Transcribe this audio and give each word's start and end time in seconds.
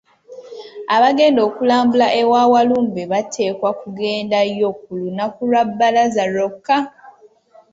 Abagenda 0.95 1.39
okulambula 1.47 2.07
ewa 2.21 2.41
Walumbe 2.53 3.03
bateekwa 3.11 3.69
kugendayo 3.79 4.67
ku 4.81 4.91
lunaku 5.01 5.41
lwa 5.49 5.63
bbalaza 5.67 6.23
lwokka. 6.33 6.77